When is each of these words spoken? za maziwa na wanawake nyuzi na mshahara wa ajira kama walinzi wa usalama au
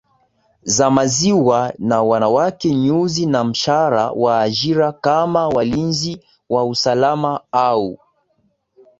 za 0.63 0.89
maziwa 0.91 1.73
na 1.79 2.03
wanawake 2.03 2.75
nyuzi 2.75 3.25
na 3.25 3.43
mshahara 3.43 4.11
wa 4.11 4.41
ajira 4.41 4.91
kama 4.91 5.47
walinzi 5.47 6.25
wa 6.49 6.63
usalama 6.65 7.41
au 7.51 7.99